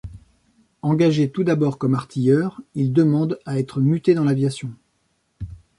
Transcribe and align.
Engagé 0.81 1.29
tout 1.31 1.43
d’abord 1.43 1.77
comme 1.77 1.93
artilleur, 1.93 2.59
il 2.73 2.91
demande 2.91 3.37
à 3.45 3.59
être 3.59 3.81
muté 3.81 4.15
dans 4.15 4.23
l’aviation. 4.23 4.71